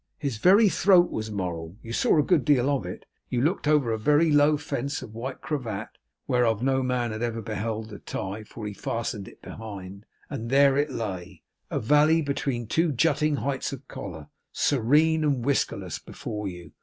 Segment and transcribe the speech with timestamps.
[0.17, 1.77] His very throat was moral.
[1.83, 3.05] You saw a good deal of it.
[3.29, 5.89] You looked over a very low fence of white cravat
[6.27, 10.75] (whereof no man had ever beheld the tie for he fastened it behind), and there
[10.75, 16.71] it lay, a valley between two jutting heights of collar, serene and whiskerless before you.